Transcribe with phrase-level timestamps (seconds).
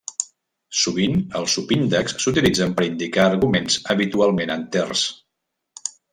[0.83, 5.05] Sovint els subíndexs s'utilitzen per indicar arguments, habitualment enters.